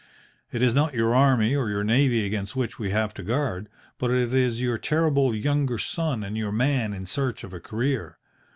It 0.51 0.63
is 0.63 0.73
not 0.73 0.95
your 0.95 1.13
army 1.13 1.55
or 1.55 1.69
your 1.69 1.83
navy 1.83 2.25
against 2.25 2.55
which 2.55 2.79
we 2.79 2.89
have 2.89 3.13
to 3.13 3.21
guard, 3.23 3.69
but 3.99 4.09
it 4.09 4.33
is 4.33 4.59
your 4.59 4.79
terrible 4.79 5.35
younger 5.35 5.77
son 5.77 6.23
and 6.23 6.35
your 6.35 6.51
man 6.51 6.91
in 6.91 7.05
search 7.05 7.43
of 7.43 7.53
a 7.53 7.59
career. 7.59 8.17